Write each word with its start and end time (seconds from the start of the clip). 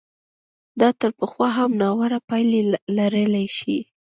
دا 0.79 0.89
تر 0.99 1.11
پخوا 1.19 1.47
هم 1.57 1.71
ناوړه 1.81 2.19
پایلې 2.29 2.61
لرلای 2.97 3.47
شي. 3.57 3.77